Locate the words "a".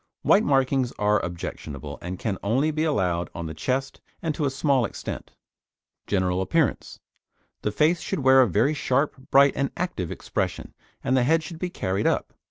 4.45-4.49, 8.41-8.47